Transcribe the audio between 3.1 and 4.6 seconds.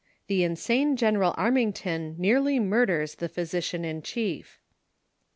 THE PHYSICIAN IN CIIIEF.